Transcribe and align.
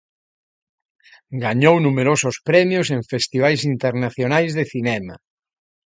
Gañou 1.43 1.75
numerosos 1.85 2.35
premios 2.49 2.87
en 2.95 3.01
festivais 3.13 3.61
internacionais 3.73 4.51
de 4.57 4.63
cinema. 4.73 5.15